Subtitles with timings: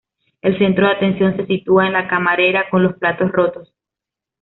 [0.41, 3.71] El centro de atención se sitúa en la camarera con los platos rotos.